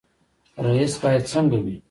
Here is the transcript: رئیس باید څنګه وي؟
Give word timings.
رئیس 0.65 0.93
باید 1.03 1.23
څنګه 1.31 1.57
وي؟ 1.65 1.75